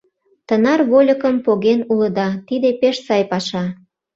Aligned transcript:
—Тынар 0.47 0.79
вольыкым 0.89 1.35
поген 1.45 1.79
улыда, 1.91 2.29
тиде 2.47 2.69
пеш 2.79 2.95
сай 3.07 3.23
паша! 3.31 3.65